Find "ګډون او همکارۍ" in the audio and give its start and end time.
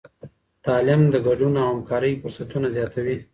1.27-2.13